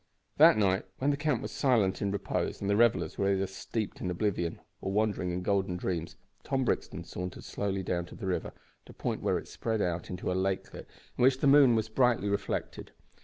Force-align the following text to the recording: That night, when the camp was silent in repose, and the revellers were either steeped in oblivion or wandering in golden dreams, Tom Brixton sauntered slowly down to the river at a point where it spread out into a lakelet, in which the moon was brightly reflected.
That 0.37 0.57
night, 0.57 0.85
when 0.97 1.11
the 1.11 1.15
camp 1.15 1.43
was 1.43 1.51
silent 1.51 2.01
in 2.01 2.09
repose, 2.11 2.59
and 2.59 2.67
the 2.67 2.75
revellers 2.75 3.19
were 3.19 3.33
either 3.33 3.45
steeped 3.45 4.01
in 4.01 4.09
oblivion 4.09 4.59
or 4.81 4.91
wandering 4.91 5.29
in 5.29 5.43
golden 5.43 5.77
dreams, 5.77 6.15
Tom 6.43 6.65
Brixton 6.65 7.03
sauntered 7.03 7.43
slowly 7.43 7.83
down 7.83 8.05
to 8.05 8.15
the 8.15 8.25
river 8.25 8.47
at 8.47 8.89
a 8.89 8.93
point 8.93 9.21
where 9.21 9.37
it 9.37 9.47
spread 9.47 9.79
out 9.79 10.09
into 10.09 10.31
a 10.31 10.35
lakelet, 10.35 10.89
in 11.19 11.21
which 11.21 11.37
the 11.37 11.45
moon 11.45 11.75
was 11.75 11.87
brightly 11.87 12.29
reflected. 12.29 12.93